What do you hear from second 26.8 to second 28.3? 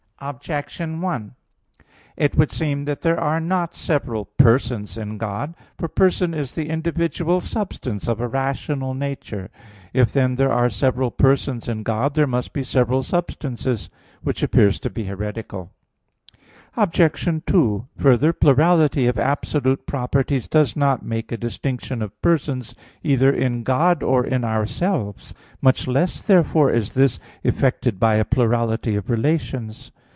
this effected by a